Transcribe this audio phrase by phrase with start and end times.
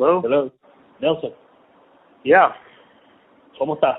[0.00, 0.22] Hello.
[0.22, 0.50] Hello.
[0.98, 1.34] Nelson.
[2.24, 2.56] Yeah.
[3.58, 3.98] ¿Cómo estás?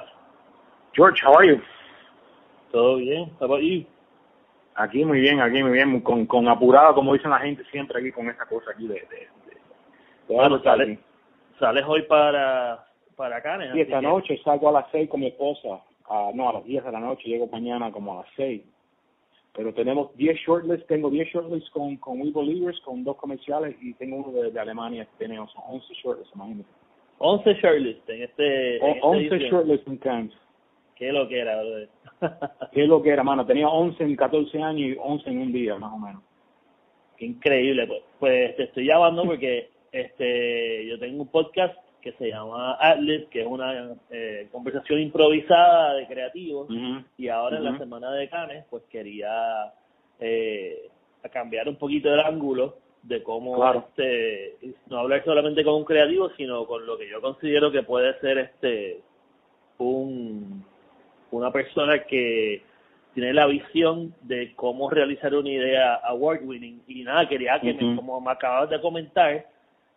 [0.96, 1.62] George, how are you?
[2.71, 3.29] Todo bien.
[3.39, 3.85] How about you?
[4.74, 8.11] Aquí muy bien, aquí muy bien, con, con apurado, como dicen la gente siempre aquí
[8.11, 8.95] con esta cosa aquí de...
[8.95, 9.29] de,
[10.27, 10.98] de, sales,
[11.59, 12.84] sales hoy para,
[13.16, 13.72] para Cannes.
[13.74, 15.82] Sí, esta noche salgo a las seis con mi esposa.
[16.10, 18.64] Uh, no, a las 10 de la noche, llego mañana como a las seis.
[19.54, 23.94] Pero tenemos 10 shortlists, tengo 10 shortlists con, con We Believers, con dos comerciales, y
[23.96, 26.70] tengo uno de, de Alemania, tenemos 11 shortlists, imagínate.
[27.18, 28.80] 11 shortlists en este...
[28.82, 29.52] O, en esta 11 edición.
[29.52, 30.34] shortlists en Cannes.
[30.95, 31.90] Qué lo que era, brother.
[32.72, 33.45] ¿Qué lo que era, mano?
[33.45, 36.22] Tenía 11 en 14 años y 11 en un día, más o menos.
[37.18, 37.88] Qué increíble.
[37.88, 43.22] Pues, pues te estoy llamando porque este yo tengo un podcast que se llama Atlas,
[43.30, 46.68] que es una eh, conversación improvisada de creativos.
[47.18, 49.73] Y ahora en la semana de Cannes pues quería
[50.20, 50.90] eh,
[51.32, 53.86] cambiar un poquito el ángulo de cómo Claro.
[53.90, 58.20] este no hablar solamente con un creativo sino con lo que yo considero que puede
[58.20, 59.02] ser este
[59.80, 60.64] un
[61.31, 62.62] una persona que
[63.16, 67.95] tiene la visión de cómo realizar una idea award winning y nada quería que me,
[67.95, 69.47] como me acabas de comentar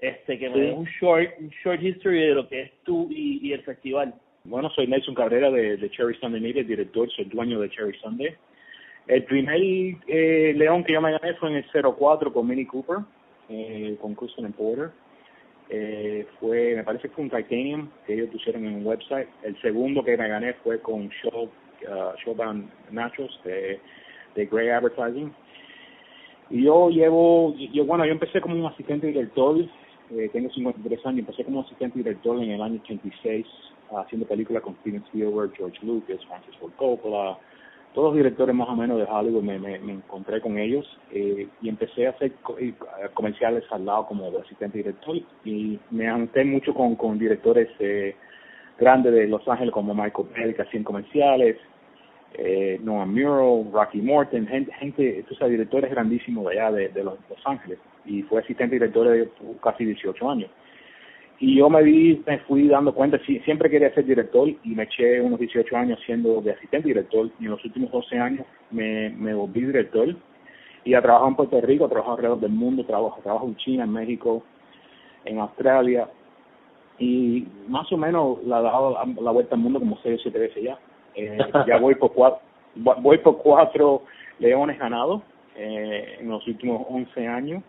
[0.00, 3.40] este que me des un short un short history de lo que es tú y,
[3.42, 4.14] y el festival
[4.44, 8.36] Bueno, soy Nelson Cabrera de, de Cherry Sunday Media, director, soy dueño de Cherry Sunday.
[9.06, 9.60] El primer
[10.06, 11.64] eh, león que yo me gané fue en el
[11.96, 12.98] 04 con Mini Cooper,
[13.48, 14.90] eh, con Custom Porter.
[15.68, 19.28] Eh, fue, me parece que fue un Titanium que ellos pusieron en un website.
[19.42, 23.78] El segundo que me gané fue con Show, uh, Showbound Nachos de,
[24.34, 25.32] de Grey Advertising.
[26.50, 29.56] Y yo llevo, yo bueno, yo empecé como un asistente director,
[30.10, 33.46] eh, tengo 53 años, empecé como asistente director en el año 86,
[33.96, 37.38] haciendo películas con Steven Spielberg, George Lucas, Francis Ford Coppola,
[37.94, 42.08] todos los directores más o menos de Hollywood me, encontré con ellos eh, y empecé
[42.08, 42.74] a hacer eh,
[43.14, 48.16] comerciales al lado como de asistente director y me junté mucho con, directores eh,
[48.78, 51.56] grandes de Los Ángeles como Michael Bell que hacían comerciales,
[52.34, 57.16] eh, Noah Murrow, Rocky Morton, gente, gente sabes, directores grandísimos de allá de, de los,
[57.30, 59.28] Los Ángeles y fue asistente director de
[59.62, 60.50] casi 18 años.
[61.40, 64.84] Y yo me vi, me fui dando cuenta, sí, siempre quería ser director y me
[64.84, 69.10] eché unos 18 años siendo de asistente director y en los últimos 12 años me,
[69.10, 70.14] me volví director
[70.84, 73.84] y he trabajado en Puerto Rico, he trabajado alrededor del mundo, trabajo, trabajo en China,
[73.84, 74.44] en México,
[75.24, 76.08] en Australia
[76.98, 80.38] y más o menos la he dado la, vuelta al mundo como 6 o 7
[80.38, 80.78] veces ya.
[81.16, 82.40] Eh, ya voy por cuatro,
[82.76, 84.02] voy por cuatro
[84.38, 85.22] leones ganados
[85.56, 87.62] eh, en los últimos 11 años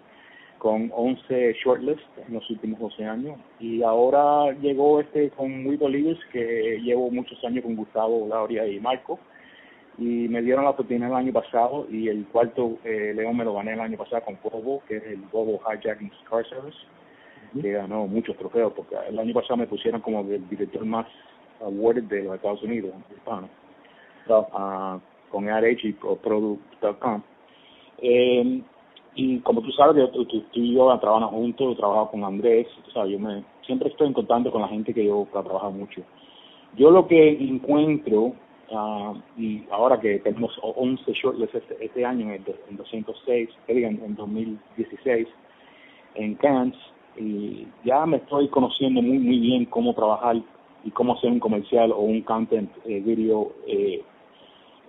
[0.65, 3.37] con 11 shortlists en los últimos 12 años.
[3.59, 8.79] Y ahora llegó este con We Believers que llevo muchos años con Gustavo, Lauria y
[8.79, 9.19] Marco.
[9.99, 13.53] Y me dieron la oportunidad el año pasado y el cuarto eh, león me lo
[13.53, 16.79] gané el año pasado con Volvo que es el Volvo Hijacking Car Service
[17.61, 21.05] que ganó muchos trofeos porque el año pasado me pusieron como el director más
[21.61, 23.47] awarded de los Estados Unidos hispano.
[24.29, 24.99] Ah,
[25.29, 27.21] con AdH y Pro- Product.com
[27.99, 28.61] eh,
[29.15, 32.91] y como tú sabes, yo, tú, y yo trabajamos juntos, he trabajado con Andrés, tú
[32.91, 36.01] sabes, yo me, siempre estoy en contacto con la gente que yo he trabajado mucho.
[36.75, 38.33] Yo lo que encuentro,
[38.73, 44.01] ah, y ahora que tenemos 11 shortlists este, este año, en, en 206, que digan,
[44.03, 45.27] en 2016,
[46.15, 46.75] en Cannes,
[47.17, 50.35] y ya me estoy conociendo muy muy bien cómo trabajar
[50.83, 54.03] y cómo hacer un comercial o un content eh, video, eh,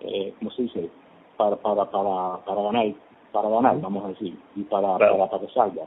[0.00, 0.91] eh, ¿cómo se dice?
[1.36, 2.86] Para, para, para, para ganar,
[3.36, 5.19] para ganar, vamos a decir, y para, Claro.
[5.19, 5.82] para, para que salga.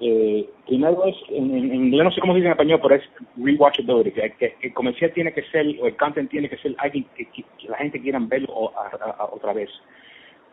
[0.00, 3.02] Eh, primero es, en, en, inglés no sé cómo se dice en español, pero es
[3.36, 7.04] rewatchability, que, que el comercial tiene que ser, o el content tiene que ser alguien
[7.16, 9.70] que, que- que la gente quiera verlo o- a- a- a- otra vez,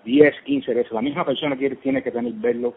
[0.03, 0.91] 10, 15 veces.
[0.91, 2.73] La misma persona quiere, tiene que tener verlo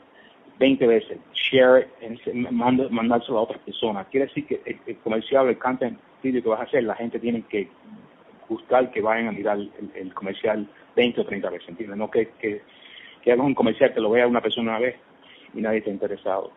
[0.58, 4.06] 20 veces, share it, manda- mandárselo a otras personas.
[4.08, 7.18] Quiere decir que el, el comercial, el content video que vas a hacer, la gente
[7.18, 7.68] tiene que
[8.46, 10.66] buscar que vayan a mirar el, el comercial
[10.98, 11.96] 20 o 30 veces, ¿entiendes?
[11.96, 12.60] No que, que,
[13.30, 14.96] hagas un comercial que lo vea una persona una vez
[15.54, 16.50] y nadie está interesado.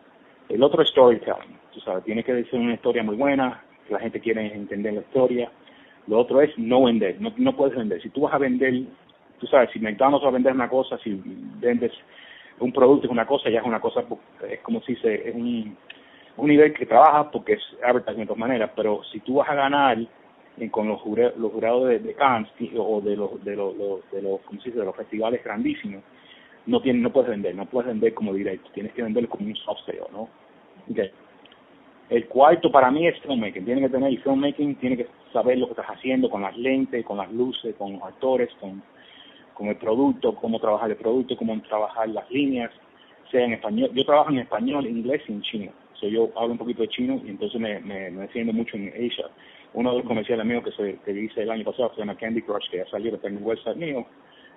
[0.48, 4.20] El otro es storytelling, tú sabes, tiene que ser una historia muy buena, la gente
[4.20, 5.50] quiere entender la historia.
[6.08, 8.02] Lo otro es no vender, no, no puedes vender.
[8.02, 8.74] Si tú vas a vender,
[9.38, 11.22] tú sabes, si McDonald's va a vender una cosa, si
[11.60, 11.92] vendes
[12.58, 14.04] un producto es una cosa, ya es una cosa,
[14.48, 15.76] es como si se, es un,
[16.38, 19.98] nivel que trabaja porque es advertising de todas maneras, pero si tú vas a ganar
[20.70, 23.76] con los, jurados de, de Cannes o de los, de los,
[24.10, 24.80] de los, ¿cómo se dice?
[24.80, 26.02] de los festivales grandísimos,
[26.66, 29.56] no tienes, no puedes vender, no puedes vender como directo, tienes que venderlo como un
[29.56, 30.28] soft sale, ¿no?
[30.90, 31.10] Okay.
[32.10, 35.66] El cuarto para mí es filmmaking, tiene que tener el filmmaking, tiene que saber lo
[35.66, 38.82] que estás haciendo con las lentes, con las luces, con los actores, con,
[39.54, 42.70] con el producto, cómo trabajar el producto, cómo trabajar las líneas,
[43.30, 43.90] sea en español.
[43.94, 45.72] Yo trabajo en español, inglés y en chino.
[45.94, 48.88] So yo hablo un poquito de chino y entonces me, me, me defiendo mucho en
[48.88, 49.26] Asia.
[49.74, 52.42] Uno de los comerciales míos que, se, que hice el año pasado fue una Candy
[52.42, 54.06] Crush que ya salió en el website mío,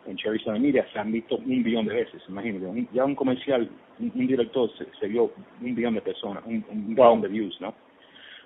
[0.08, 2.88] en Cherry Sun Media, se han visto un billón de veces, imagínate.
[2.94, 3.70] ya un comercial,
[4.00, 5.32] un, director se, se, vio
[5.62, 7.74] un billón de personas, un, un billón de views, ¿no?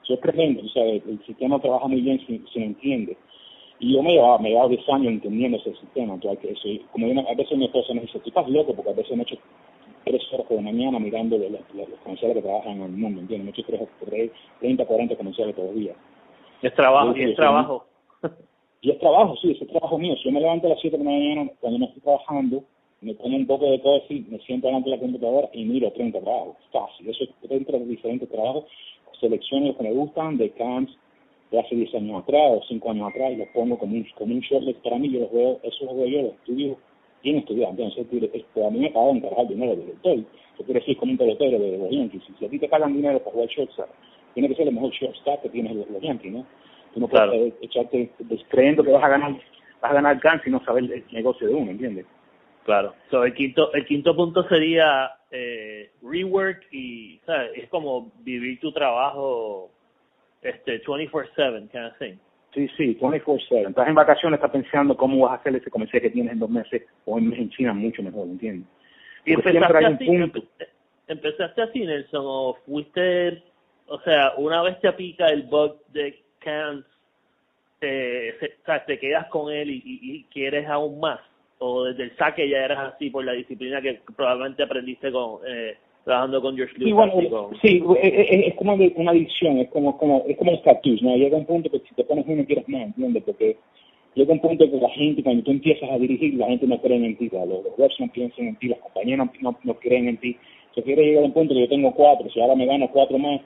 [0.04, 3.18] Eso es tremendo, o sea, el, sistema trabaja muy bien si, se entiende.
[3.80, 7.36] Y yo me llevaba, me llevaba 10 años entendiendo ese sistema, entonces, eso, como a
[7.36, 9.38] veces mi esposa me dice, tú estás loco, porque a veces me he hecho
[10.06, 13.46] tres horas por la mañana mirando los, los, comerciales que trabajan en el mundo, ¿entiendes?
[13.46, 15.96] Me he hecho tres, 30, 40 comerciales todos los días.
[16.62, 17.86] Es trabajo, y es trabajo.
[18.82, 20.16] Y es trabajo, sí, es trabajo mío.
[20.18, 22.64] Si yo me levanto a las 7 de la mañana, cuando no estoy trabajando,
[23.02, 26.20] me pongo un poco de coffee, me siento delante de la computadora y miro 30
[26.20, 26.56] trabajos.
[26.72, 27.10] Fácil.
[27.10, 28.66] Eso es dentro de diferentes trabajos.
[29.20, 30.96] Selecciono los que me gustan de camps
[31.52, 34.34] de hace 10 años atrás o 5 años atrás y los pongo como un, como
[34.34, 35.10] un shortlist para mí.
[35.10, 36.78] Yo los veo, eso los veo yo, los estudio
[37.24, 37.72] bien estudiado.
[37.72, 38.06] Entonces,
[38.54, 40.18] pues a mí me pagan cargar dinero de director.
[40.18, 42.24] Yo quiero decir como un pelotero de los Yankees.
[42.38, 43.90] Si a ti te pagan dinero para jugar shortstop,
[44.34, 46.46] tiene que ser el mejor shortstop que tienes los Yankees, ¿no?
[46.94, 48.12] Tú no puedes echarte
[48.50, 49.36] creyendo que vas a ganar
[49.82, 52.06] vas a ganar cáncer y no saber el negocio de uno, ¿entiendes?
[52.66, 52.94] Claro.
[53.10, 57.52] So, el quinto el quinto punto sería eh, rework y ¿sabes?
[57.56, 59.70] es como vivir tu trabajo
[60.42, 62.16] este 24/7 kind of thing.
[62.54, 63.70] Sí, sí, 24/7.
[63.70, 66.50] Estás en vacaciones, estás pensando cómo vas a hacer ese comercial que tienes en dos
[66.50, 68.68] meses o en, en China mucho mejor, ¿entiendes?
[69.26, 70.44] Y empezaste así, punto.
[71.08, 73.44] empezaste así, Nelson, o fuiste,
[73.90, 76.86] o sea, una vez te apica el bug de Kant,
[77.80, 78.36] te,
[78.88, 81.20] te quedas con él y, quieres aún más,
[81.60, 85.76] o desde el saque ya eras así por la disciplina que probablemente aprendiste con eh,
[86.04, 87.12] trabajando con George Lucas.
[87.62, 90.62] Sí, sí es, como una adicción, es como, como es como el
[91.02, 91.16] ¿no?
[91.16, 93.24] Llega un punto que si te pones uno quieres más, ¿entiendes?
[93.24, 93.58] Porque
[94.16, 96.98] llega un punto que la gente, cuando tú empiezas a dirigir, la gente no cree
[96.98, 97.48] en ti, los,
[97.78, 100.38] los no piensan en ti, las compañías no, no, creen en ti.
[100.76, 103.18] Si quiere llegar a un punto que yo tengo cuatro, si ahora me gano cuatro
[103.18, 103.42] más,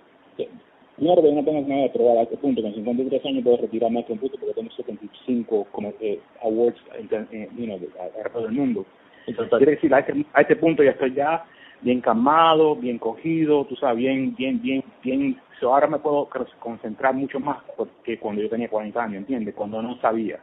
[0.96, 2.62] Primero, yo no tengo nada de probar a este punto.
[2.62, 7.50] Con 53 años puedo retirarme a un punto porque tengo 75 como, eh, awards eh,
[7.58, 8.86] you know, alrededor del mundo.
[9.26, 11.46] Entonces, quiere decir, a este, a este punto ya estoy ya
[11.82, 15.42] bien calmado, bien cogido, tú sabes, bien, bien, bien, bien.
[15.62, 17.58] ahora me puedo concentrar mucho más
[18.04, 19.56] que cuando yo tenía 40 años, ¿entiendes?
[19.56, 20.40] Cuando no sabía.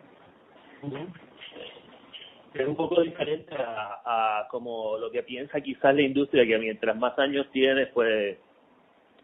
[2.55, 4.01] Es un poco diferente a,
[4.43, 8.39] a como lo que piensa quizás la industria, que mientras más años tienes, pues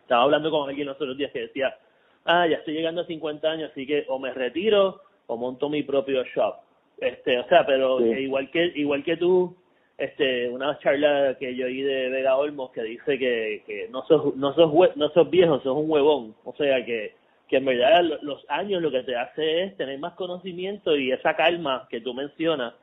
[0.07, 1.77] estaba hablando con alguien los otros días que decía,
[2.25, 5.83] ah, ya estoy llegando a 50 años, así que o me retiro o monto mi
[5.83, 6.55] propio shop.
[6.99, 9.57] Este, o sea, pero igual que igual que tú,
[9.99, 14.37] este, una charla que yo oí de Vega Olmos que dice que, que no sos
[14.37, 16.37] no sos no sos viejo, sos un huevón.
[16.45, 17.15] O sea, que
[17.49, 21.35] que en verdad los años lo que te hace es tener más conocimiento y esa
[21.35, 22.75] calma que tú mencionas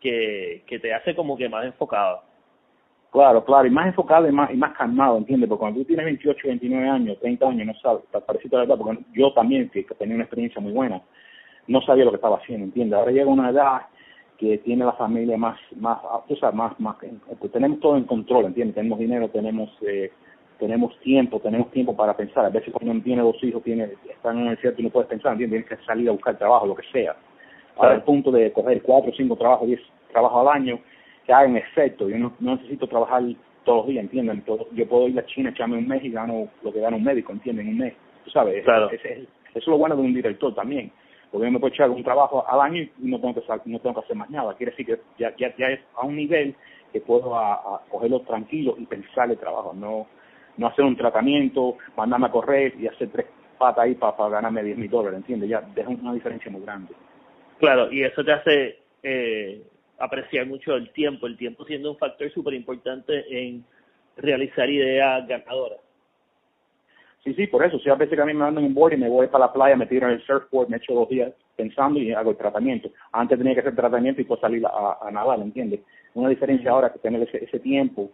[0.00, 2.22] que, que te hace como que más enfocado.
[3.10, 5.48] Claro, claro, y más enfocado y más, y más calmado, ¿entiendes?
[5.48, 9.02] Porque cuando tú tienes 28, 29 años, 30 años, no sabes, parece la verdad, porque
[9.12, 11.02] yo también, que, tenía una experiencia muy buena,
[11.66, 12.96] no sabía lo que estaba haciendo, ¿entiendes?
[12.96, 13.82] Ahora llega una edad
[14.38, 15.98] que tiene la familia más, más,
[16.28, 16.96] tú sabes, más, más,
[17.40, 18.76] pues tenemos todo en control, ¿entiendes?
[18.76, 20.12] Tenemos dinero, tenemos, eh,
[20.60, 22.44] tenemos tiempo, tenemos tiempo para pensar.
[22.44, 25.08] A veces cuando uno tiene dos hijos, tiene, están en el cierto y no puedes
[25.08, 25.66] pensar, ¿entiendes?
[25.66, 27.16] Tienes que salir a buscar trabajo, lo que sea.
[27.76, 29.80] Ahora el punto de coger cuatro o cinco trabajos, diez
[30.12, 30.78] trabajos al año,
[31.26, 32.08] que hagan efecto.
[32.08, 33.22] Yo no, necesito trabajar
[33.64, 34.42] todos los días, ¿entienden?
[34.72, 37.32] yo puedo ir a China, echarme un mes y gano lo que gana un médico,
[37.32, 37.68] ¿entienden?
[37.68, 37.94] Un mes.
[38.24, 38.90] Tú sabes, claro.
[38.90, 40.90] eso es lo bueno de un director también.
[41.30, 43.94] Porque yo me puedo echar un trabajo al año y no tengo que, no tengo
[43.94, 44.54] que hacer más nada.
[44.54, 46.54] Quiere decir que ya, ya, ya es a un nivel
[46.92, 49.72] que puedo a, cogerlo tranquilo y pensar el trabajo.
[49.72, 50.06] No,
[50.56, 53.26] no hacer un tratamiento, mandarme a correr y hacer tres
[53.58, 55.48] patas ahí para, para ganarme 10 mil dólares, ¿entiendes?
[55.48, 56.94] Ya deja una diferencia muy grande.
[57.58, 59.62] Claro, y eso te hace eh,
[60.00, 63.64] apreciar mucho el tiempo, el tiempo siendo un factor súper importante en
[64.16, 65.78] realizar ideas ganadoras.
[67.22, 67.78] Sí, sí, por eso.
[67.78, 69.52] Si a veces que a mí me mandan un board y me voy para la
[69.52, 72.90] playa, me tiro en el surfboard, me echo dos días pensando y hago el tratamiento.
[73.12, 75.80] Antes tenía que hacer tratamiento y pues salir a, a nadar, ¿entiendes?
[76.14, 78.10] Una diferencia ahora que tener ese, ese tiempo.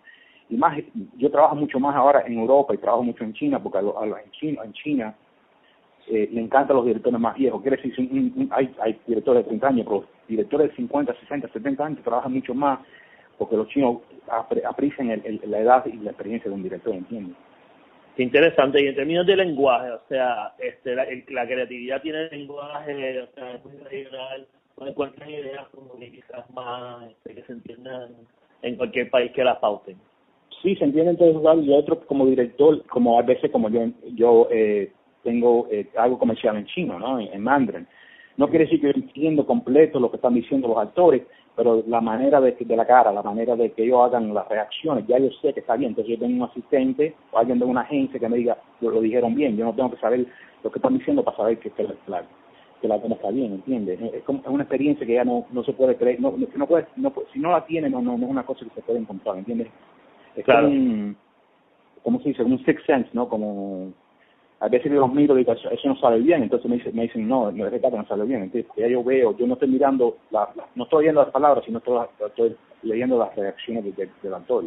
[0.48, 0.76] Y más,
[1.16, 4.62] yo trabajo mucho más ahora en Europa y trabajo mucho en China, porque en China,
[4.64, 5.14] en China
[6.08, 7.62] eh, le encantan los directores más viejos.
[7.62, 12.02] Quiere decir, hay, hay directores de 30 años, pero directores de 50, 60, 70 años
[12.02, 12.80] trabajan mucho más
[13.38, 13.98] porque los chinos
[14.64, 17.36] aprecian la edad y la experiencia de un director, ¿entiendes?
[18.16, 18.82] Interesante.
[18.82, 23.64] Y en términos de lenguaje, o sea, este, la, creatividad tiene lenguaje, o sea, es
[23.64, 24.46] muy regional,
[24.80, 28.10] encuentran ideas como que quizás más este, que se entiendan
[28.62, 29.96] en cualquier país que las pauten.
[30.62, 31.64] Sí, se entiende en todos lugares.
[31.64, 34.90] Y otro, como director, como a veces como yo, yo eh,
[35.26, 37.18] tengo eh, algo comercial en chino, ¿no?
[37.18, 37.86] En, mandarin.
[38.36, 41.22] No quiere decir que yo entiendo completo lo que están diciendo los actores,
[41.56, 45.06] pero la manera de, de la cara, la manera de que ellos hagan las reacciones,
[45.06, 45.90] ya yo sé que está bien.
[45.90, 49.00] Entonces yo tengo un asistente o alguien de una agencia que me diga, lo, lo
[49.00, 50.26] dijeron bien, yo no tengo que saber
[50.62, 52.22] lo que están diciendo para saber que, que, la,
[52.80, 54.00] que la está bien, ¿entiendes?
[54.00, 56.86] Es, como, es una experiencia que ya no, no se puede creer, no, no, puede,
[56.96, 59.38] no, si no la tiene, no, no, no es una cosa que se puede encontrar,
[59.38, 59.68] ¿entiendes?
[60.36, 60.68] Es claro.
[60.68, 61.16] como un,
[62.02, 62.44] ¿cómo se dice?
[62.44, 63.28] Un sixth sense, ¿no?
[63.28, 63.92] Como
[64.60, 67.28] a veces los miro y digo, eso, no sale bien, entonces me dicen, me dicen
[67.28, 69.68] no, no es verdad que no sale bien, entonces ya yo veo, yo no estoy
[69.68, 74.34] mirando, la, no estoy viendo las palabras, sino estoy, leyendo las reacciones del de, de
[74.34, 74.64] actor.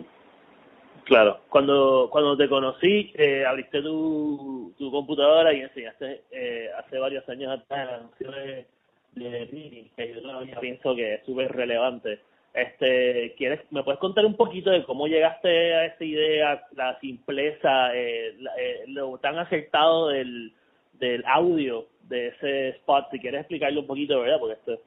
[1.05, 7.27] Claro, cuando cuando te conocí, eh, abriste tu, tu computadora y enseñaste eh, hace varios
[7.29, 8.67] años atrás las canciones
[9.15, 12.19] de Mini, que yo pienso que es súper relevante.
[12.53, 17.96] Este, ¿quieres, ¿Me puedes contar un poquito de cómo llegaste a esa idea, la simpleza,
[17.96, 20.51] eh, eh, lo tan acertado del,
[21.00, 23.06] del audio de ese spot?
[23.12, 24.39] Si quieres explicarlo un poquito, ¿verdad?
[24.39, 24.82] Porque esto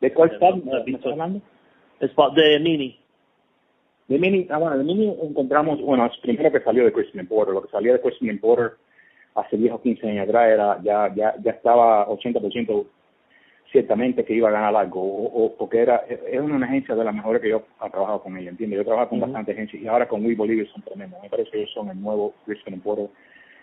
[0.00, 1.40] ¿De cuál spot me estás hablando?
[2.00, 2.98] El spot de Mini.
[4.08, 7.54] De Mini, ah, bueno, de Mini encontramos, bueno, es primero que salió de Christian Porter,
[7.54, 8.72] lo que salía de Christian Porter
[9.34, 12.86] hace 10 o 15 años atrás era, ya, ya, ya estaba 80%
[13.70, 17.14] ciertamente que iba a ganar algo, o, o, porque era, es una agencia de las
[17.14, 18.78] mejores que yo he trabajado con ella, ¿entiendes?
[18.78, 19.26] Yo trabajo con uh -huh.
[19.26, 22.00] bastantes agencias y ahora con Will Bolivia son tremendos, me parece que ellos son el
[22.00, 23.08] nuevo Christian Porter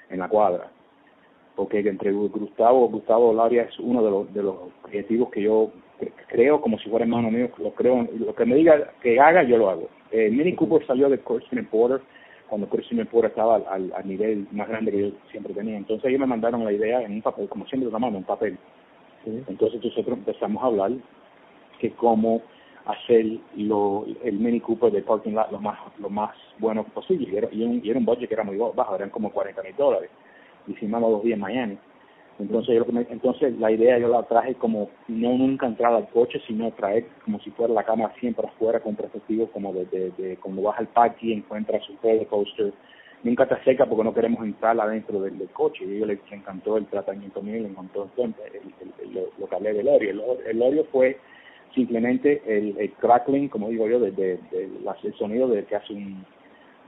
[0.09, 0.71] en la cuadra,
[1.55, 5.71] porque entre Gustavo, Gustavo Laria es uno de los, de los creativos que yo
[6.27, 9.57] creo como si fuera hermano mío, lo creo, lo que me diga que haga, yo
[9.57, 9.89] lo hago.
[10.11, 12.01] Eh, Mini Cooper salió de Christian Porter
[12.47, 15.75] cuando Christian Porter estaba al, al, al, nivel más grande que yo siempre tenía.
[15.75, 18.57] Entonces ellos me mandaron la idea en un papel, como siempre lo llamamos, un papel.
[19.27, 19.43] Sí.
[19.47, 20.91] Entonces nosotros empezamos a hablar
[21.79, 22.41] que cómo
[22.85, 23.25] hacer
[23.57, 27.27] lo, el Mini Cooper de parking lot lo más lo más bueno posible.
[27.29, 29.61] Y era, y un, y era un budget que era muy bajo, eran como 40
[29.63, 30.09] mil dólares.
[30.67, 31.77] Hicimos los dos días en Miami.
[32.39, 36.71] Entonces, yo, entonces la idea yo la traje como no nunca entrar al coche, sino
[36.71, 40.61] traer como si fuera la cámara siempre afuera con perspectivo como de, de, de cuando
[40.61, 42.73] vas al parque y encuentras un roller coaster.
[43.27, 45.85] Nunca te acerca porque no queremos entrar adentro del, del coche.
[45.85, 49.55] Y a ellos les, encantó el tratamiento mío, le encantó el, el, el, lo que
[49.55, 50.09] hablé del Oreo.
[50.11, 51.17] El, el Oreo fue
[51.75, 56.25] simplemente el, el crackling, como digo yo, de, de, el sonido de que hace un,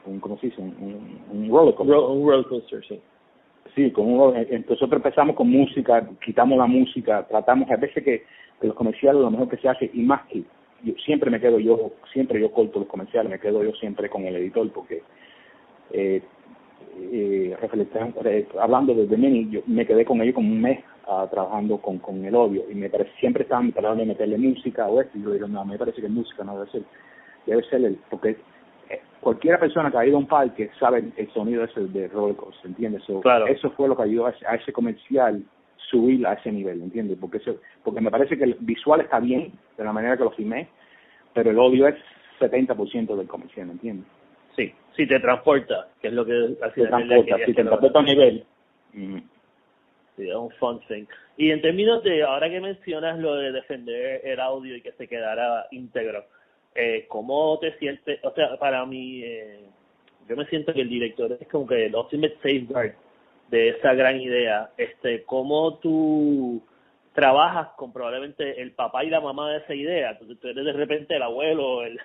[0.05, 0.61] un ¿cómo se dice?
[0.61, 1.95] Un, un roller coaster.
[1.97, 2.99] Un roller coaster, sí
[3.75, 4.33] sí, con uno,
[4.67, 8.23] nosotros empezamos con música, quitamos la música, tratamos, a veces que,
[8.59, 10.43] que los comerciales lo mejor que se hace, y más que
[10.83, 14.25] yo siempre me quedo yo, siempre yo corto los comerciales, me quedo yo siempre con
[14.25, 15.03] el editor porque
[15.91, 16.21] eh,
[17.11, 21.77] eh, eh hablando desde Mini, yo me quedé con ellos como un mes uh, trabajando
[21.77, 25.17] con, con el obvio y me parece, siempre estaban tratando de meterle música o esto
[25.17, 26.83] y yo digo, no, me parece que música no debe ser,
[27.45, 28.37] debe ser el, porque
[29.19, 32.67] cualquier persona que ha ido a un parque sabe el sonido ese de roller coaster,
[32.67, 33.03] ¿entiendes?
[33.03, 33.47] So, claro.
[33.47, 35.43] Eso fue lo que ayudó a ese, a ese, comercial
[35.89, 37.17] subir a ese nivel, ¿entiendes?
[37.19, 40.31] Porque eso, porque me parece que el visual está bien de la manera que lo
[40.31, 40.69] filmé,
[41.33, 41.95] pero el audio es
[42.39, 44.05] 70% del comercial, ¿entiendes?
[44.95, 48.45] Si te transporta, que es lo que te transporta, si te transporta a nivel.
[48.93, 49.19] Mm.
[50.17, 51.05] Sí, es un fun thing.
[51.37, 55.07] Y en términos de, ahora que mencionas lo de defender el audio y que se
[55.07, 56.25] quedara íntegro,
[56.75, 58.19] eh, ¿cómo te sientes?
[58.23, 59.61] O sea, para mí, eh,
[60.27, 62.93] yo me siento que el director es como que el ultimate safeguard
[63.49, 64.71] de esa gran idea.
[64.77, 66.61] Este, ¿Cómo tú
[67.13, 70.17] trabajas con probablemente el papá y la mamá de esa idea?
[70.19, 71.99] Tú, tú eres de repente el abuelo, el,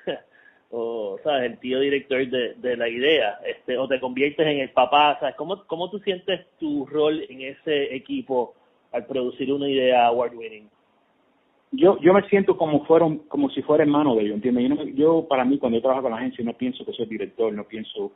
[0.76, 4.70] o sabes el tío director de, de la idea este o te conviertes en el
[4.70, 8.54] papá sabes cómo cómo tú sientes tu rol en ese equipo
[8.90, 10.68] al producir una idea award winning
[11.70, 15.44] yo yo me siento como fueron como si fuera hermano de ellos entiendes yo, para
[15.44, 18.10] mí cuando yo trabajo con la agencia no pienso que soy director no pienso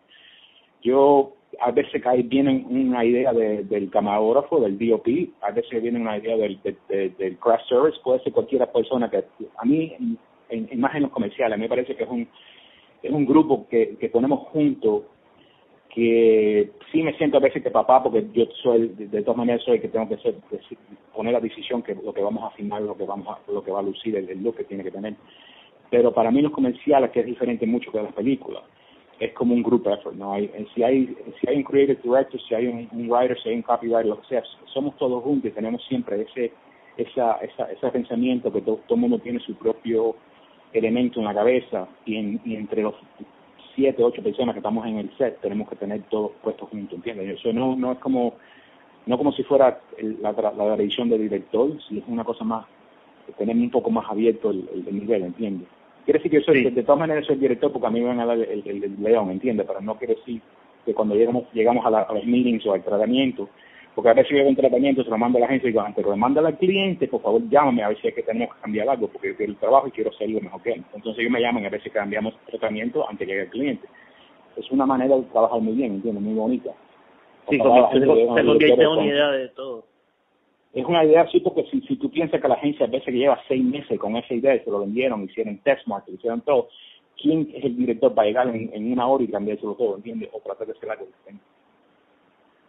[0.83, 5.07] yo a veces cae viene una idea de, del camarógrafo del DOP
[5.43, 9.09] a veces viene una idea del de, de, del crash service puede ser cualquier persona
[9.09, 9.19] que
[9.59, 12.29] a mí en, en imágenes comerciales a mí me parece que es un
[13.03, 15.05] es un grupo que, que ponemos juntos
[15.89, 19.77] que sí me siento a veces que papá, porque yo soy, de, todas maneras soy
[19.77, 20.35] el que tengo que ser,
[21.15, 23.71] poner la decisión que lo que vamos a filmar, lo que vamos a, lo que
[23.71, 25.15] va a lucir, el, look que tiene que tener.
[25.91, 28.63] Pero para mí los comerciales, que es diferente mucho que las películas,
[29.19, 30.35] es como un group effort, ¿no?
[30.35, 33.63] Hay, si hay, si hay un creative director, si hay un, writer, si hay un
[33.63, 36.53] copywriter, lo que sea, somos todos juntos y tenemos siempre ese,
[36.97, 40.15] esa, esa, ese pensamiento que todo, todo mundo tiene su propio
[40.73, 42.95] elemento en la cabeza y, en, y entre los
[43.75, 47.39] siete, ocho personas que estamos en el set tenemos que tener todo puesto juntos, ¿entiendes?
[47.39, 48.35] Eso no, no es como
[49.07, 52.67] no como si fuera el, la, la, dirección del director, si es una cosa más,
[53.39, 55.67] tener un poco más abierto el, el, el nivel, ¿entiendes?
[56.05, 56.71] Quiere decir que yo soy, sí.
[56.71, 58.85] de, todas maneras soy el director porque a mí me van a dar el, el,
[58.85, 59.67] el león, ¿entiendes?
[59.67, 60.43] Pero no quiere decir
[60.85, 63.49] que cuando llegamos, llegamos a, la, a los meetings o al tratamiento,
[63.99, 65.83] Porque a veces yo hago un tratamiento, se lo mando a la agencia y digo,
[65.83, 68.61] antes de lo al cliente, por favor llámame a ver si es que tenemos que
[68.61, 70.85] cambiar algo, porque yo el trabajo y quiero hacerlo mejor que él.
[70.95, 73.89] Entonces ellos me llaman a ver si cambiamos el tratamiento antes que llegue el cliente.
[74.57, 76.71] Es una manera de trabajar muy bien, entiendo, muy bonita.
[77.51, 79.85] Sí, se, convierte en una idea de todo.
[80.75, 83.19] Es una idea así porque si, si tú piensas que la agencia a veces que
[83.19, 86.69] lleva seis meses con esa idea, se lo vendieron, hicieron test market, hicieron todo,
[87.21, 90.29] ¿quién es el director para llegar en, una hora y cambiárselo todo, entiendes?
[90.33, 91.45] O tratar de hacer algo diferente.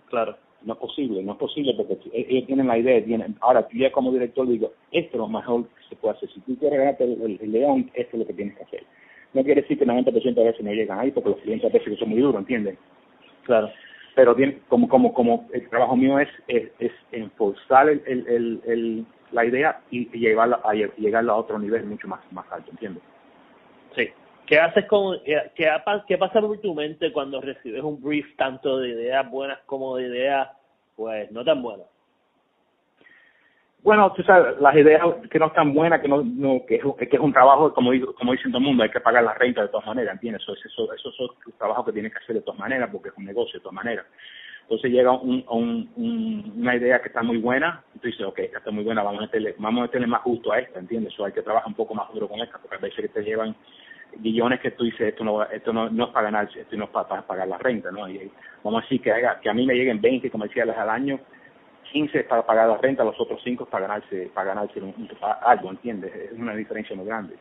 [0.07, 0.48] Claro.
[0.63, 3.91] No es posible, no es posible porque ellos tienen la idea, tienen, ahora tú ya
[3.91, 6.29] como director digo, esto es lo mejor que se puede hacer.
[6.31, 8.83] Si tú quieres ganarte el, león, esto es lo que tienes que hacer.
[9.33, 11.73] No quiere decir que el 90% de veces no llegan ahí porque los clientes a
[11.73, 12.77] veces son muy duros, ¿entiendes?
[13.43, 13.69] Claro.
[14.15, 19.05] Pero tiene, como, como, como el trabajo mío es, es, es enforzar el, el, el,
[19.31, 23.03] la idea y, llevarla a, llegarla a otro nivel mucho más, más alto, ¿entiendes?
[23.95, 24.09] Sí.
[24.49, 25.39] ¿Qué haces con, qué,
[26.07, 30.07] qué pasa por tu mente cuando recibes un brief tanto de ideas buenas como de
[30.07, 30.49] ideas,
[30.95, 31.85] pues, no tan buenas?
[33.83, 37.15] Bueno, tú sabes, las ideas que no están buenas, que no, no que, es, que
[37.15, 39.67] es un trabajo, como, como dicen todo el mundo, hay que pagar la renta de
[39.67, 40.41] todas maneras, ¿entiendes?
[40.41, 43.17] Eso, eso, eso, es un trabajo que tienes que hacer de todas maneras, porque es
[43.17, 44.07] un negocio de todas maneras.
[44.63, 48.71] Entonces llega un, un, una idea que está muy buena, y tú dices, ok, está
[48.71, 51.17] muy buena, vamos a meterle, vamos a meterle más justo a esta, ¿entiendes?
[51.19, 53.21] O hay que trabajar un poco más duro con esta, porque a veces que te
[53.21, 53.55] llevan
[54.17, 56.89] guillones que tú dices, esto no esto no, no es para ganar, esto no es
[56.89, 58.07] para, pagar la renta, ¿no?
[58.09, 58.31] Y,
[58.63, 61.19] vamos a decir que, haga, que a mí me lleguen 20 comerciales al año,
[61.91, 64.81] 15 para pagar la renta, los otros 5 para ganarse, para ganarse
[65.41, 66.13] algo, ¿entiendes?
[66.15, 67.35] Es una diferencia muy grande.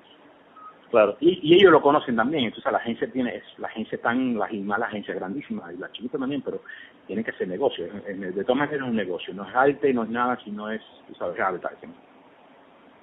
[0.90, 1.18] Claro.
[1.20, 4.48] Y, y ellos lo conocen también, entonces la agencia tiene, es, la agencia tan, la
[4.50, 6.62] la agencia grandísima, y la chiquita también, pero
[7.06, 10.08] tiene que ser negocio, de todas maneras es un negocio, no es arte, no es
[10.08, 11.94] nada, sino es, tú sabes, advertising.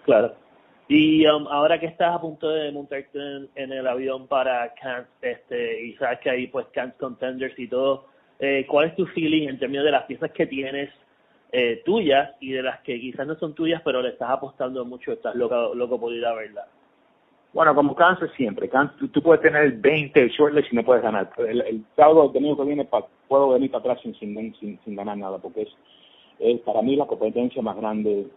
[0.04, 0.34] Claro.
[0.88, 3.20] Y um, ahora que estás a punto de montarte
[3.56, 8.06] en, el avión para Cannes, este, y sabes que hay pues Cannes Contenders y todo,
[8.40, 10.92] eh, ¿cuál es tu feeling en términos de las piezas que tienes
[11.52, 15.14] eh, tuyas y de las que quizás no son tuyas, pero le estás apostando mucho,
[15.14, 16.68] estás loco, loco por ir a verla?
[17.52, 18.70] Bueno, como Kansas siempre,
[19.12, 21.32] tú, puedes tener 20 shortlist y no puedes ganar.
[21.38, 22.88] El, el sábado domingo que viene
[23.28, 25.70] puedo venir para atrás sin, sin, sin, ganar nada, porque es,
[26.40, 28.28] es para mí la competencia más grande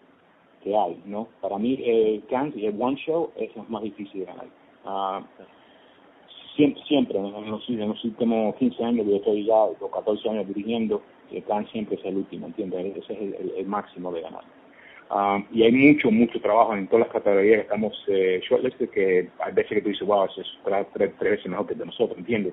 [0.62, 1.28] que hay, ¿no?
[1.40, 2.22] Para mí el
[2.54, 4.46] y el One Show es más difícil de ganar.
[4.84, 5.24] Uh,
[6.56, 10.48] siempre, siempre, en los, en los últimos 15 años, yo estoy ya, los 14 años
[10.48, 12.96] dirigiendo, el Cannes siempre es el último, ¿entiendes?
[12.96, 14.44] Ese es el, máximo de ganar.
[15.10, 19.30] Uh, y hay mucho, mucho trabajo en todas las categorías que estamos eh, shortlisted que
[19.38, 20.48] hay veces que tú dices, wow, eso es
[20.92, 22.52] tres, veces mejor que de nosotros, ¿entiendes?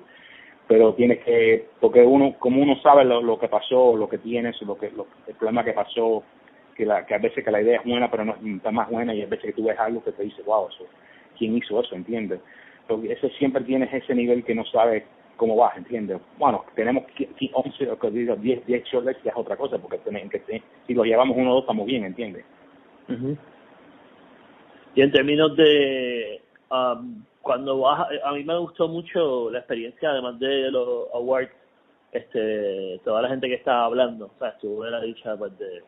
[0.66, 4.60] Pero tienes que, porque uno, como uno sabe lo, lo que pasó, lo que tienes,
[4.62, 6.22] lo que, el problema que pasó,
[6.76, 9.14] que, la, que a veces que la idea es buena pero no está más buena
[9.14, 10.84] y a veces que tú ves algo que te dice, wow, eso,
[11.38, 11.94] ¿quién hizo eso?
[11.94, 12.40] ¿Entiendes?
[12.86, 15.04] Porque ese siempre tienes ese nivel que no sabes
[15.36, 16.18] cómo vas, ¿entiendes?
[16.38, 17.04] Bueno, tenemos
[17.52, 21.50] 11 o 10, 10 shortlegs que es otra cosa, porque que si lo llevamos uno
[21.50, 22.44] o dos estamos bien, ¿entiendes?
[24.94, 30.38] Y en términos de um, cuando vas, a mí me gustó mucho la experiencia, además
[30.38, 31.52] de los awards,
[32.12, 35.82] este, toda la gente que estaba hablando, o sea, estuvo la dicha pues, de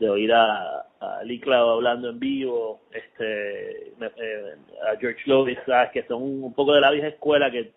[0.00, 4.56] de oír a, a Lee hablando en vivo, este, eh,
[4.90, 5.58] a George Lovis,
[5.92, 7.72] que son un poco de la vieja escuela, que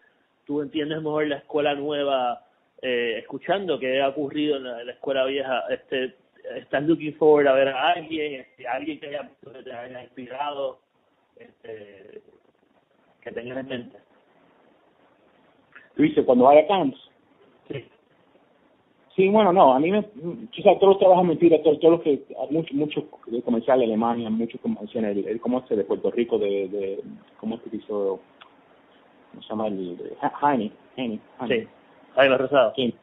[0.45, 2.41] tú entiendes mejor la escuela nueva
[2.81, 5.65] eh, escuchando qué ha ocurrido en la, escuela vieja.
[5.69, 6.15] Este,
[6.55, 10.79] estás looking forward a ver a alguien, este, alguien que haya, que te haya inspirado,
[11.35, 12.21] este,
[13.21, 13.97] que tengas en mente.
[15.97, 17.12] Luis, cuando vaya a Sí.
[19.15, 20.03] Sí, bueno, no, a mí me,
[20.49, 23.07] quizás todos los trabajos mentira, todos, todos los que, muchos mucho
[23.45, 26.99] comercial de Alemania, muchos comerciales, el, el, ¿cómo es de Puerto Rico, de, de
[27.39, 28.19] ¿cómo se hizo?
[29.31, 29.67] ¿Cómo se llama?
[29.67, 31.67] El, de, Jaime, Jaime, Sí,
[32.15, 32.73] Jaime Rosado.
[32.75, 32.93] Sí.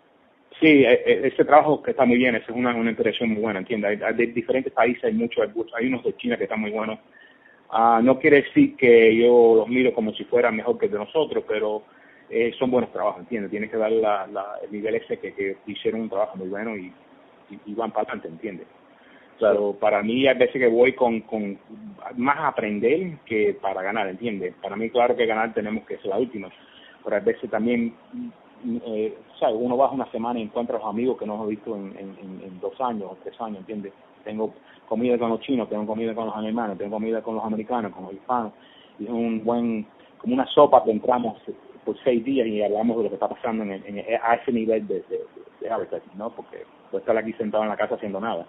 [0.59, 3.61] Sí, e, e, ese trabajo que está muy bien, es una, una interacción muy buena,
[3.61, 4.03] ¿entiendes?
[4.03, 5.46] Hay, de diferentes países hay muchos,
[5.79, 6.99] hay unos de China que están muy buenos.
[7.73, 11.44] Uh, no quiere decir que yo los miro como si fueran mejor que de nosotros,
[11.46, 11.85] pero
[12.31, 13.51] eh, son buenos trabajos, ¿entiendes?
[13.51, 16.77] Tienes que dar la, la, el nivel ese que, que hicieron un trabajo muy bueno
[16.77, 16.93] y,
[17.66, 18.66] y, van para adelante, ¿entiendes?
[19.38, 19.75] Claro.
[19.81, 21.59] para mí hay veces que voy con, con
[22.16, 24.55] más aprender que para ganar, ¿entiendes?
[24.62, 26.51] Para mí claro que ganar tenemos que ser la última,
[27.03, 27.95] pero a veces también,
[28.87, 29.57] eh, ¿sabes?
[29.59, 32.43] Uno baja una semana y encuentra a los amigos que no hemos visto en, en,
[32.45, 33.93] en, dos años o tres años, ¿entiendes?
[34.25, 34.53] Tengo
[34.87, 38.05] comida con los chinos, tengo comida con los alemanes, tengo comida con los americanos, con
[38.05, 38.53] los hispanos,
[38.99, 39.87] y es un buen,
[40.19, 41.38] como una sopa que entramos
[41.85, 44.87] por seis días y hablamos de lo que está pasando en, en, a ese nivel
[44.87, 45.19] de, de,
[45.61, 46.31] de ¿no?
[46.31, 48.47] Porque puedes estar aquí sentado en la casa haciendo nada.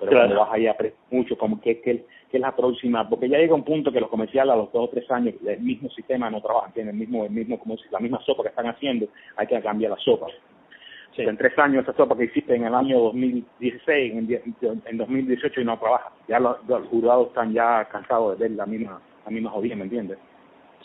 [0.00, 3.38] Pero cuando vas ahí aprendes mucho como que, que, que es la próxima, porque ya
[3.38, 6.30] llega un punto que los comerciales a los dos o tres años el mismo sistema
[6.30, 9.08] no trabaja, tiene el mismo, el mismo, como si la misma sopa que están haciendo,
[9.36, 10.26] hay que cambiar la sopa.
[11.16, 14.42] En tres años esa sopa que hiciste en el año 2016, en,
[14.86, 16.12] en 2018 y no trabaja.
[16.28, 16.58] Ya los,
[16.90, 20.18] jurados están ya cansados de ver la misma, la misma jodida, ¿me entiendes?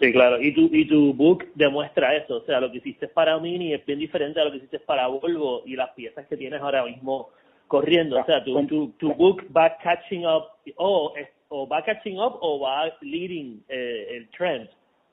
[0.04, 0.42] Sí, claro.
[0.42, 2.38] Y tu, y tu book demuestra eso.
[2.38, 5.08] O sea, lo que hiciste para Mini es bien diferente a lo que hiciste para
[5.08, 7.30] Volvo y las piezas que tienes ahora mismo
[7.68, 8.20] corriendo.
[8.20, 11.14] O sea, tu, tu, tu book va catching up o,
[11.48, 14.70] o va catching up o va leading eh, el trend.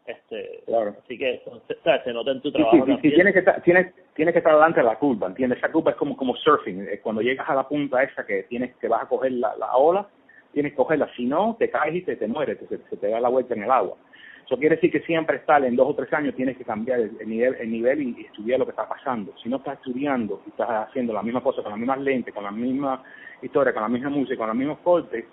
[0.07, 0.97] Este, claro.
[1.05, 1.41] Así que
[2.05, 2.85] se nota en tu trabajo.
[2.85, 5.59] Sí, sí, tienes que estar, tienes, tienes que estar delante de la curva, ¿entiendes?
[5.59, 6.85] Esa curva es como, como surfing.
[7.01, 10.09] Cuando llegas a la punta esa que tienes que vas a coger la, la ola,
[10.53, 11.09] tienes que cogerla.
[11.15, 13.63] Si no, te caes y te, te mueres, se, se te da la vuelta en
[13.63, 13.97] el agua.
[14.51, 17.17] Eso quiere decir que siempre estar en dos o tres años tienes que cambiar el,
[17.25, 19.33] nivel, el nivel y, estudiar lo que está pasando.
[19.41, 22.43] Si no estás estudiando y estás haciendo la misma cosa con las mismas lentes, con
[22.43, 23.01] la misma
[23.41, 25.25] historia, con la misma música, con los mismos cortes,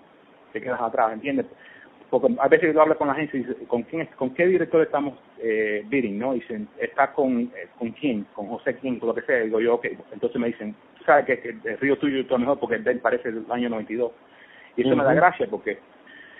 [0.52, 1.46] te quedas atrás, ¿entiendes?
[2.08, 4.82] Porque a veces yo hablo con la gente y dice, ¿con, quién, con qué director
[4.82, 6.16] estamos eh, bidding?
[6.16, 6.34] ¿no?
[6.34, 8.24] dicen, ¿está con, eh, con quién?
[8.34, 9.00] ¿Con José quién?
[9.00, 9.40] Con lo que sea.
[9.40, 9.86] Digo yo, ok.
[10.12, 13.32] Entonces me dicen, sabes que, el río tuyo está mejor porque el de él parece
[13.32, 14.12] del año 92.
[14.76, 15.80] Y eso me da gracia porque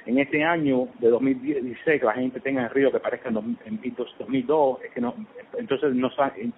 [0.09, 4.79] en este año de 2016 que la gente tenga el río que parezca en, 2002
[4.83, 5.15] es que no
[5.59, 6.11] entonces no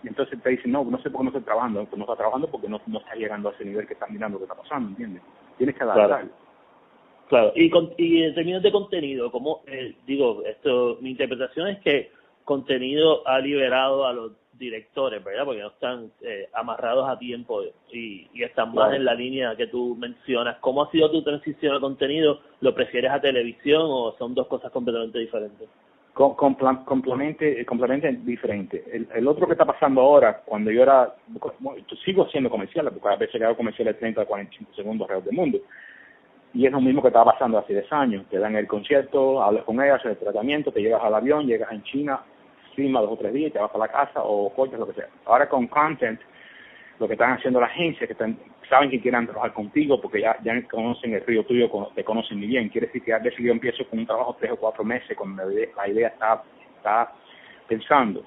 [0.04, 2.68] entonces te dicen no no sé por qué no estoy trabajando no está trabajando porque
[2.68, 5.22] no, no está llegando a ese nivel que están mirando lo que está pasando ¿entiendes?
[5.58, 6.28] tienes que adaptar.
[7.28, 12.12] Claro, y, y en términos de contenido como eh, digo esto mi interpretación es que
[12.44, 15.44] contenido ha liberado a los directores, ¿verdad?
[15.44, 19.66] Porque no están eh, amarrados a tiempo y, y están más en la línea que
[19.66, 20.58] tú mencionas.
[20.60, 22.40] ¿Cómo ha sido tu transición al contenido?
[22.60, 25.68] ¿Lo prefieres a televisión o son dos cosas completamente diferentes?
[26.12, 28.84] Con, complemente, complemente diferente.
[28.92, 31.14] El, el, otro que está pasando ahora, cuando yo era,
[32.04, 35.36] sigo haciendo comerciales, porque a veces hago comerciales de 30 a 45 segundos alrededor del
[35.36, 35.58] mundo.
[36.52, 38.26] Y es lo mismo que estaba pasando hace 10 años.
[38.28, 41.82] Te dan el concierto, hablas con ellas, el tratamiento, te llevas al avión, llegas en
[41.84, 42.20] China,
[42.74, 45.08] firma dos o tres días te vas a la casa o coches, lo que sea.
[45.26, 46.20] Ahora con content,
[46.98, 48.14] lo que están haciendo la agencia, que
[48.68, 52.46] saben que quieren trabajar contigo porque ya, ya conocen el río tuyo, te conocen muy
[52.46, 52.68] bien.
[52.68, 55.42] Quiere decir que a veces yo empiezo con un trabajo tres o cuatro meses cuando
[55.44, 56.42] la idea está,
[56.76, 57.12] está
[57.66, 58.22] pensando.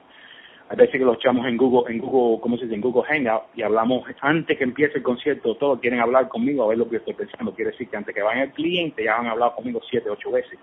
[0.70, 2.76] A veces que lo echamos en Google, en Google, ¿cómo se dice?
[2.76, 6.68] En Google Hangout y hablamos antes que empiece el concierto, todos quieren hablar conmigo a
[6.70, 7.54] ver lo que estoy pensando.
[7.54, 10.58] Quiere decir que antes que vaya el cliente ya han hablado conmigo siete, ocho veces.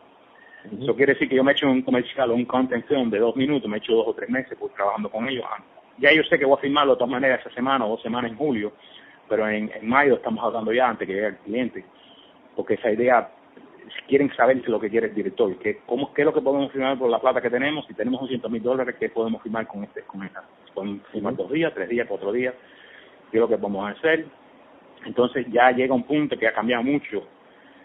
[0.65, 3.19] Eso quiere decir que yo me he hecho un comercial o un content film de
[3.19, 5.45] dos minutos, me he hecho dos o tres meses pues, trabajando con ellos.
[5.99, 8.31] Ya yo sé que voy a firmarlo de todas maneras esa semana o dos semanas
[8.31, 8.73] en julio,
[9.29, 11.85] pero en, mayo estamos hablando ya antes que llegue el cliente,
[12.55, 13.31] porque esa idea,
[14.07, 16.99] quieren saber lo que quiere el director, que, cómo, qué es lo que podemos firmar
[16.99, 20.03] por la plata que tenemos, si tenemos 200 mil dólares, qué podemos firmar con este
[20.03, 20.45] con esta.
[20.75, 22.55] Podemos firmar dos días, tres días, cuatro días,
[23.31, 24.27] qué es lo que podemos hacer.
[25.07, 27.27] Entonces ya llega un punto que ha cambiado mucho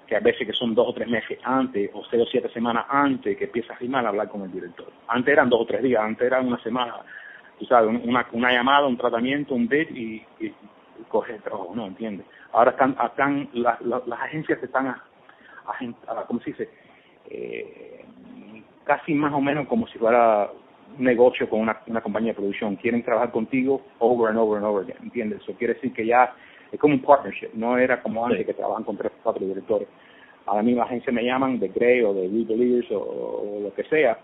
[0.07, 2.85] que a veces que son dos o tres meses antes o seis o siete semanas
[2.89, 4.87] antes que empieza a firmar a hablar con el director.
[5.07, 6.95] Antes eran dos o tres días, antes era una semana,
[7.59, 10.53] tú sabes, una, una llamada, un tratamiento, un bid y, y,
[11.09, 11.87] coge el trabajo, ¿no?
[11.87, 12.25] ¿Entiendes?
[12.53, 15.03] Ahora están, están las, las, agencias están, a,
[15.65, 16.69] a, ¿cómo se dice?
[17.29, 18.05] Eh,
[18.85, 20.49] casi más o menos como si fuera
[20.97, 22.75] un negocio con una, una compañía de producción.
[22.75, 25.41] Quieren trabajar contigo over and over and over again, ¿entiendes?
[25.41, 26.33] Eso quiere decir que ya
[26.75, 29.88] es como un partnership, no era como antes que trabajan con tres o cuatro directores.
[30.45, 33.83] A la misma agencia me llaman de Grey o de We Believers o, lo que
[33.85, 34.17] sea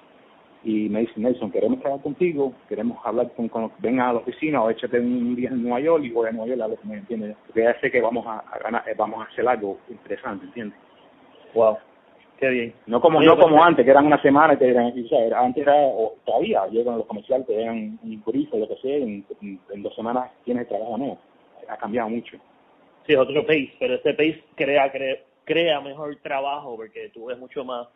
[0.63, 4.61] y me dicen, Nelson, queremos trabajar contigo, queremos hablar con, con venga a la oficina
[4.61, 6.97] o échate un día en Nueva York y voy a Nueva York a ver me
[6.97, 7.35] entiendes.
[7.47, 10.77] Porque ya sé que vamos a, ganar, eh, vamos a hacer algo interesante, ¿entiendes?
[11.55, 11.77] Wow.
[12.41, 12.73] Qué bien.
[12.87, 15.61] No como no como antes, que eran una semana y te eran, o sea, antes
[15.61, 19.83] era, o todavía, llegan los comerciales, te dan un o lo que sea, en, en,
[19.83, 21.19] dos semanas tienes trabajo nuevo.
[21.71, 22.37] Ha cambiado mucho.
[23.07, 27.63] Sí, otro pace, pero este pace crea, crea, crea mejor trabajo porque tú ves mucho
[27.63, 27.87] más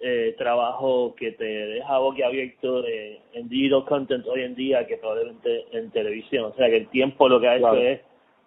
[0.00, 5.64] eh, trabajo que te deja boquiabierto de, en digital content hoy en día que probablemente
[5.72, 6.44] en televisión.
[6.44, 8.00] O sea que el tiempo lo que ha hecho es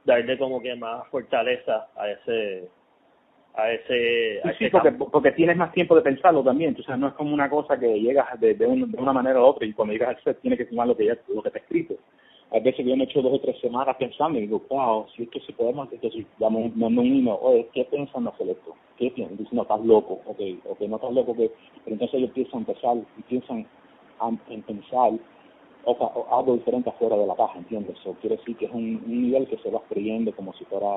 [0.03, 2.69] darle como que más fortaleza a ese
[3.57, 7.13] a ese, sí, porque, porque tienes más tiempo de pensarlo también, o sea, no es
[7.13, 10.23] como una cosa que llegas de, de, una manera u otra y cuando llegas al
[10.23, 11.95] set tienes que filmar lo que ya lo que está escrito
[12.51, 15.23] a veces que yo me echo dos o tres semanas pensando y digo, wow, si
[15.23, 18.73] esto se podemos, entonces damos un email, oye, ¿qué piensan hacer esto?
[18.97, 19.37] ¿Qué piensan?
[19.37, 21.51] Dicen, no, estás loco, ok, ok, no estás loco, pero
[21.85, 23.67] entonces ellos empiezan a empezar y piensan
[24.49, 25.11] en pensar
[25.85, 27.97] o, algo diferente afuera de la caja, ¿entiendes?
[27.99, 30.87] Eso quiere decir que es un, nivel que se va creyendo como si fuera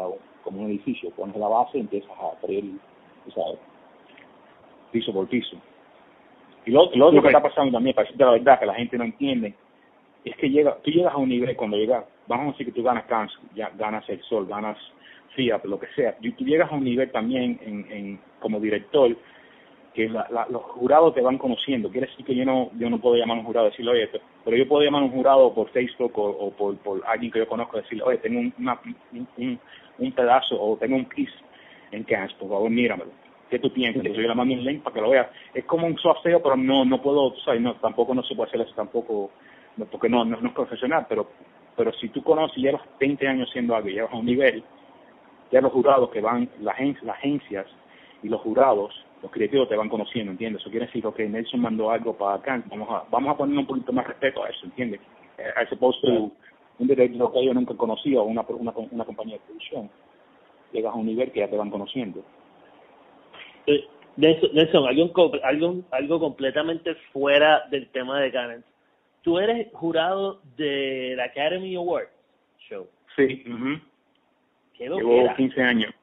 [0.44, 2.64] como un edificio, pones la base y empiezas a creer,
[3.34, 3.58] ¿sabes?
[4.92, 5.56] Piso por piso.
[6.64, 8.98] Y lo, lo otro que está pasando también, para decirte la verdad, que la gente
[8.98, 9.54] no entiende,
[10.24, 12.82] es que llega, tú llegas a un nivel cuando llegas, vamos a decir que tú
[12.82, 14.76] ganas cáncer, ya ganas el sol, ganas
[15.34, 19.16] FIAP, lo que sea, y tú llegas a un nivel también en, en como director
[19.98, 21.90] que la, los jurados te van conociendo.
[21.90, 24.08] Quiere decir que yo no yo no puedo llamar a un jurado y decirle, oye,
[24.44, 27.48] pero yo puedo llamar a un jurado por Facebook o, por, por alguien que yo
[27.48, 28.52] conozco y decirle, oye, tengo un,
[29.36, 29.60] un,
[29.98, 31.32] un, pedazo o tengo un piece
[31.90, 33.10] en Cans, por favor, míramelo.
[33.50, 33.96] ¿Qué tú piensas?
[33.96, 35.30] Entonces yo le mando un link para que lo vea.
[35.52, 37.60] Es como un software, pero no no puedo, ¿sabes?
[37.60, 39.32] No, tampoco no se puede hacer eso tampoco,
[39.86, 41.28] porque no, no, es profesional, pero
[41.76, 44.64] pero si tú conoces y llevas 20 años siendo algo y llevas a un nivel,
[45.52, 46.76] ya los jurados que van, las
[47.08, 47.66] agencias
[48.22, 50.60] y los jurados los creativos te van conociendo, ¿entiendes?
[50.62, 53.66] Eso quiere decir que Nelson mandó algo para acá, vamos a, vamos a poner un
[53.66, 55.00] poquito más respeto a eso, ¿entiendes?
[55.56, 59.90] A ese post un director que yo nunca conocido, una, una, una compañía de producción,
[60.72, 62.22] llegas a un nivel que ya te van conociendo.
[63.66, 63.84] Eh,
[64.16, 68.64] Nelson, algo, algo, algo completamente fuera del tema de Cannes.
[69.22, 72.10] Tú eres jurado de la Academy Awards
[72.68, 72.86] Show.
[73.16, 73.44] Sí.
[74.78, 75.94] Llevo 15 años.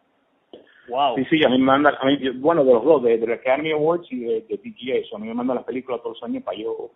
[0.88, 1.16] Wow.
[1.16, 3.72] Sí, sí, a mí me mandan, a mí, bueno, de los dos, de, de Academy
[3.72, 6.60] Awards y de, de PGA, a mí me mandan las películas todos los años para
[6.60, 6.92] yo,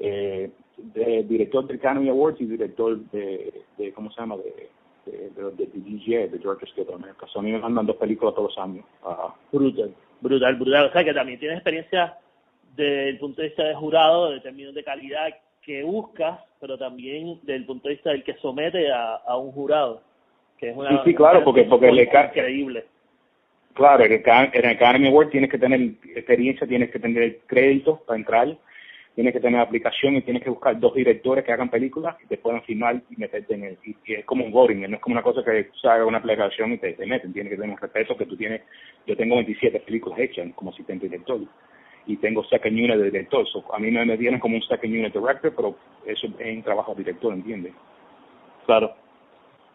[0.00, 4.70] eh, de, director de Academy Awards y director de, de ¿cómo se llama?, de,
[5.04, 6.94] de, de, PGA, de George Skittle.
[6.94, 8.86] En el caso, a mí me mandan dos películas todos los años.
[9.52, 10.86] brutal, brutal, brutal.
[10.86, 12.16] O sea, que también tienes experiencia
[12.76, 15.28] desde el punto de vista de jurado, de términos de calidad
[15.62, 19.52] que buscas, pero también desde el punto de vista del que somete a, a un
[19.52, 20.02] jurado.
[20.58, 22.84] Que es una, sí, sí, claro, porque, porque le increíble
[23.74, 25.80] Claro, en el Academy Award tienes que tener
[26.14, 28.56] experiencia, tienes que tener crédito para entrar,
[29.16, 32.38] tienes que tener aplicación y tienes que buscar dos directores que hagan películas y te
[32.38, 33.78] puedan filmar y meterte en el...
[33.84, 36.72] Y, es como un voting, no es como una cosa que se haga una aplicación
[36.72, 38.62] y te, te meten, tienes que tener un respeto que tú tienes...
[39.08, 41.40] Yo tengo 27 películas hechas como asistente director
[42.06, 43.46] y tengo second unit de director.
[43.72, 47.04] a mí me metieron como un second unit director, pero eso es un trabajo de
[47.04, 47.72] director, ¿entiendes?
[48.66, 48.94] Claro.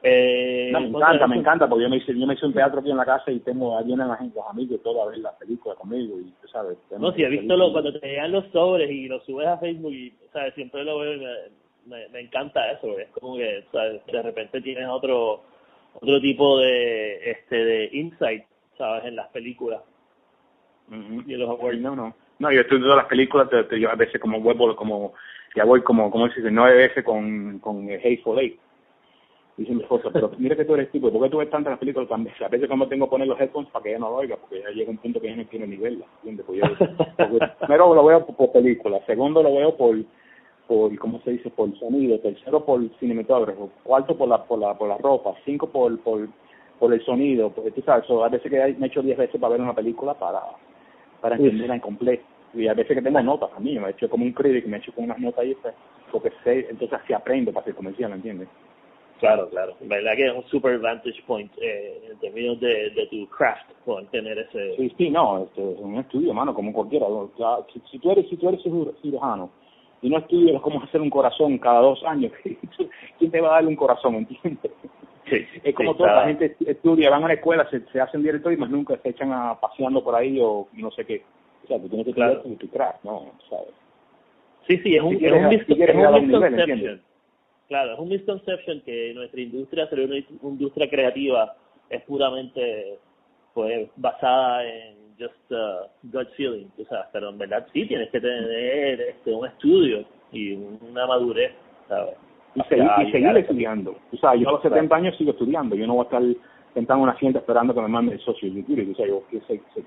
[0.02, 2.90] Eh, me encanta, me encanta, porque yo me, hice, yo me hice un teatro aquí
[2.90, 5.78] en la casa y tengo a la gente, los amigos, todo a ver las películas
[5.78, 6.78] conmigo y, ¿sabes?
[6.98, 9.92] No, si he visto lo, cuando te llegan los sobres y los subes a Facebook
[9.92, 10.54] y, ¿sabes?
[10.54, 11.20] Siempre lo veo y
[11.86, 14.06] me, me, encanta eso, es como que, ¿sabes?
[14.06, 15.42] De repente tienes otro
[15.96, 18.46] otro tipo de este de insight,
[18.78, 19.06] ¿sabes?
[19.06, 19.82] En las películas.
[21.26, 22.16] Y los No, no.
[22.40, 25.14] No, yo estudio las películas, te, yo a veces como vuelvo, como,
[25.56, 28.60] ya voy como, como se dice, nueve veces con, con Hateful Eight
[29.60, 31.80] dice mi esposa, pero mira que tú eres tipo, ¿por qué tú ves tantas las
[31.80, 32.34] películas también?
[32.44, 34.62] A veces como tengo que poner los headphones para que ella no lo oiga, porque
[34.62, 36.46] ya llega un punto que ya no tiene nivel, ¿entiendes?
[36.46, 36.62] Pues
[37.60, 39.98] primero lo veo por, película, segundo lo veo por,
[40.66, 41.50] por, ¿cómo se dice?
[41.50, 46.00] Por sonido, tercero por cinematógrafo, cuarto por la, por la, por la ropa, cinco por,
[46.00, 46.28] por,
[46.80, 49.52] por el sonido, porque tú sabes, a veces que me he hecho diez veces para
[49.52, 50.40] ver una película para,
[51.22, 52.24] para entenderla en completo.
[52.54, 54.78] Y a veces que tengo notas a mí, me he hecho como un critic, me
[54.78, 55.56] he hecho con unas notas ahí,
[56.12, 58.48] porque sé, entonces así aprendo para ser comercial, ¿entiendes?
[59.20, 59.76] Claro, claro.
[59.82, 64.06] verdad que es un super vantage point eh, en términos de, de tu craft, con
[64.08, 64.76] tener ese...
[64.78, 67.06] Sí, sí, no, este, es un estudio, mano, como cualquiera.
[67.74, 68.62] Si, si, tú eres si tú eres
[69.02, 69.50] cirujano
[70.02, 72.32] y no estudias cómo hacer un corazón cada dos años,
[73.20, 74.72] ¿quién te va a dar un corazón, entiendes?
[75.30, 78.52] Sí, es como toda la gente estudia, van a la escuela, se, se hacen director
[78.52, 81.24] y más nunca se echan a paseando por ahí o no sé qué.
[81.64, 82.42] O sea, tú tienes que claro.
[82.42, 83.32] tu craft, ¿no?
[83.50, 83.74] ¿Sabes?
[84.68, 87.02] Sí, sí, es un, es un, misconception.
[87.68, 91.56] Claro, es un misconception que nuestra industria, ser una industria creativa,
[91.90, 92.98] es puramente
[93.54, 98.22] pues basada en just uh, gut feeling, o sea, pero en verdad sí tienes que
[98.22, 101.52] tener este, un estudio y una madurez,
[101.88, 102.16] ¿sabes?
[102.56, 103.96] Y, seguir, estudiando.
[104.12, 106.22] O sea, yo a los 70 años sigo estudiando, yo no voy a estar
[106.74, 109.24] sentado en una asiento esperando que me mande el socio de O sea, yo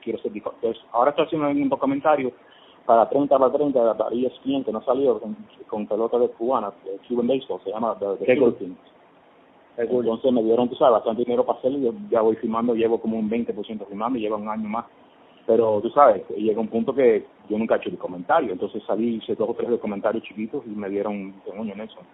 [0.01, 2.33] quiero ser, Entonces, ahora estoy haciendo un documentario
[2.87, 5.37] para 30 para 30 para ESPN que no salió con,
[5.68, 8.33] con pelota de cubana, de Cuban Baseball, se llama The, the
[9.77, 13.01] Entonces me dieron, tú sabes, bastante dinero para hacerlo y yo ya voy filmando, llevo
[13.01, 14.87] como un 20% filmando y llevo un año más.
[15.46, 19.35] Pero tú sabes, llega un punto que yo nunca he hecho comentario, entonces salí, hice
[19.35, 22.05] dos o tres comentarios chiquitos y me dieron, coño Nelson,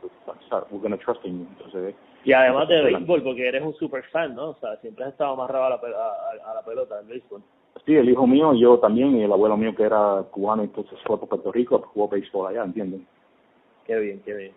[0.70, 1.46] we're gonna trust in you.
[1.58, 4.50] Entonces, y además de béisbol, porque eres un super fan, ¿no?
[4.50, 7.42] O sea, siempre has estado amarrado a la, a, a la pelota del béisbol.
[7.84, 11.18] Sí, el hijo mío, yo también, y el abuelo mío que era cubano, entonces fue
[11.18, 13.06] por Puerto Rico, jugó béisbol allá, ¿entienden?
[13.86, 14.52] Qué bien, qué bien.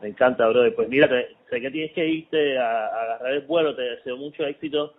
[0.00, 0.74] Me encanta, brother.
[0.74, 1.08] Pues mira,
[1.50, 4.92] sé que tienes que irte a, agarrar el vuelo, te deseo mucho éxito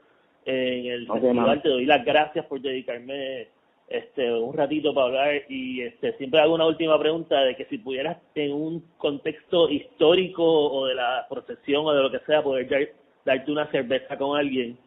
[0.48, 3.48] en el festival, te doy las gracias por dedicarme
[3.88, 7.78] este un ratito para hablar y este siempre hago una última pregunta de que si
[7.78, 12.96] pudieras en un contexto histórico o de la procesión o de lo que sea poder
[13.24, 14.78] darte una cerveza con alguien,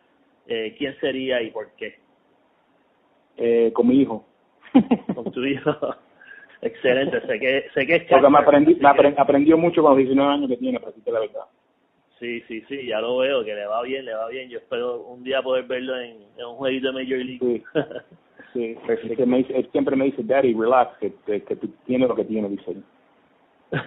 [0.48, 1.94] eh, ¿quién sería y por qué?
[3.40, 4.24] eh, con mi hijo.
[5.14, 5.74] Con tu hijo.
[6.62, 10.30] Excelente, sé que, sé que es Porque me, aprendí, me aprendió mucho con los 19
[10.30, 11.40] años que tiene, para decirte la verdad.
[12.20, 14.50] Sí, sí, sí, ya lo veo, que le va bien, le va bien.
[14.50, 17.38] Yo espero un día poder verlo en, en un jueguito de Major League.
[17.40, 17.64] Sí,
[18.52, 18.76] sí.
[18.87, 22.14] Es que me dice, él siempre me dice, Daddy, relax, que, que, tú tienes lo
[22.14, 22.76] que tienes, dice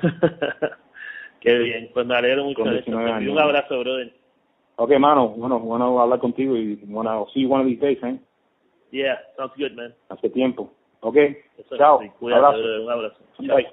[1.41, 4.11] Qué bien, pues me alegro mucho de un abrazo, brother.
[4.77, 8.19] Ok, mano, bueno, bueno hablar contigo y bueno, see you one of these days, ¿eh?
[8.91, 9.93] Yeah, sounds good, man.
[10.09, 10.73] Hace tiempo.
[11.01, 11.17] Ok,
[11.77, 11.99] chao.
[12.19, 13.19] Un abrazo.
[13.39, 13.67] Bye.